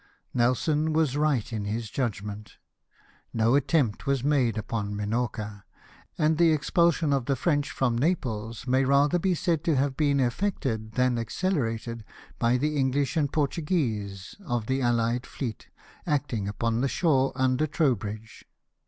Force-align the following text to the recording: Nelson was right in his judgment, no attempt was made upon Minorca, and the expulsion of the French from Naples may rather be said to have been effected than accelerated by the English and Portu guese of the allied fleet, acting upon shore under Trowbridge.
Nelson 0.33 0.93
was 0.93 1.15
right 1.15 1.53
in 1.53 1.65
his 1.65 1.91
judgment, 1.91 2.57
no 3.33 3.53
attempt 3.53 4.07
was 4.07 4.23
made 4.23 4.57
upon 4.57 4.95
Minorca, 4.95 5.63
and 6.17 6.39
the 6.39 6.49
expulsion 6.51 7.13
of 7.13 7.25
the 7.25 7.35
French 7.35 7.69
from 7.69 7.95
Naples 7.99 8.65
may 8.65 8.83
rather 8.83 9.19
be 9.19 9.35
said 9.35 9.63
to 9.65 9.75
have 9.75 9.95
been 9.95 10.19
effected 10.19 10.93
than 10.93 11.19
accelerated 11.19 12.03
by 12.39 12.57
the 12.57 12.77
English 12.77 13.15
and 13.15 13.31
Portu 13.31 13.63
guese 13.63 14.41
of 14.43 14.65
the 14.65 14.81
allied 14.81 15.27
fleet, 15.27 15.67
acting 16.07 16.47
upon 16.47 16.83
shore 16.87 17.31
under 17.35 17.67
Trowbridge. 17.67 18.45